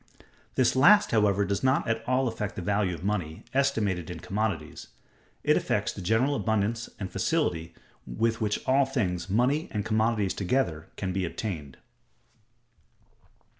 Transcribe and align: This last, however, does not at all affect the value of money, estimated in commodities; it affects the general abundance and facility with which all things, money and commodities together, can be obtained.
This 0.55 0.75
last, 0.75 1.11
however, 1.11 1.45
does 1.45 1.63
not 1.63 1.87
at 1.87 2.03
all 2.07 2.27
affect 2.27 2.55
the 2.55 2.63
value 2.63 2.95
of 2.95 3.03
money, 3.03 3.43
estimated 3.53 4.09
in 4.09 4.19
commodities; 4.19 4.87
it 5.43 5.55
affects 5.55 5.93
the 5.93 6.01
general 6.01 6.33
abundance 6.33 6.89
and 6.99 7.11
facility 7.11 7.75
with 8.07 8.41
which 8.41 8.65
all 8.65 8.87
things, 8.87 9.29
money 9.29 9.67
and 9.69 9.85
commodities 9.85 10.33
together, 10.33 10.89
can 10.95 11.13
be 11.13 11.23
obtained. 11.23 11.77